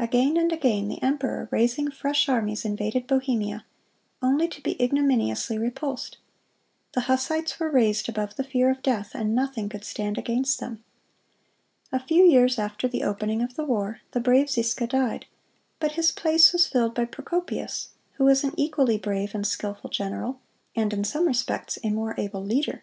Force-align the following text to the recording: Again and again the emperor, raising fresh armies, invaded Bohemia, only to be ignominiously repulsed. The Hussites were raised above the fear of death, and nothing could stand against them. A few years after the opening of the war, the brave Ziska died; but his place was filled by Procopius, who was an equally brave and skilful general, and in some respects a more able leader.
Again 0.00 0.36
and 0.36 0.50
again 0.52 0.88
the 0.88 1.00
emperor, 1.00 1.48
raising 1.52 1.92
fresh 1.92 2.28
armies, 2.28 2.64
invaded 2.64 3.06
Bohemia, 3.06 3.64
only 4.20 4.48
to 4.48 4.60
be 4.60 4.76
ignominiously 4.82 5.58
repulsed. 5.58 6.18
The 6.94 7.02
Hussites 7.02 7.60
were 7.60 7.70
raised 7.70 8.08
above 8.08 8.34
the 8.34 8.42
fear 8.42 8.68
of 8.68 8.82
death, 8.82 9.12
and 9.14 9.32
nothing 9.32 9.68
could 9.68 9.84
stand 9.84 10.18
against 10.18 10.58
them. 10.58 10.82
A 11.92 12.00
few 12.02 12.24
years 12.24 12.58
after 12.58 12.88
the 12.88 13.04
opening 13.04 13.42
of 13.42 13.54
the 13.54 13.62
war, 13.64 14.00
the 14.10 14.18
brave 14.18 14.50
Ziska 14.50 14.88
died; 14.88 15.26
but 15.78 15.92
his 15.92 16.10
place 16.10 16.52
was 16.52 16.66
filled 16.66 16.92
by 16.96 17.04
Procopius, 17.04 17.90
who 18.14 18.24
was 18.24 18.42
an 18.42 18.54
equally 18.56 18.98
brave 18.98 19.36
and 19.36 19.46
skilful 19.46 19.88
general, 19.88 20.40
and 20.74 20.92
in 20.92 21.04
some 21.04 21.28
respects 21.28 21.78
a 21.84 21.90
more 21.90 22.16
able 22.18 22.44
leader. 22.44 22.82